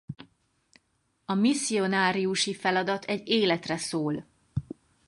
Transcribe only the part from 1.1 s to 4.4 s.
A misszionáriusi feladat egy életre szól.